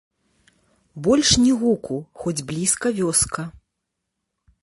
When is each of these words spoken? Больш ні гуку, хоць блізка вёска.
Больш 1.07 1.29
ні 1.43 1.51
гуку, 1.63 1.97
хоць 2.23 2.43
блізка 2.51 2.87
вёска. 3.01 3.41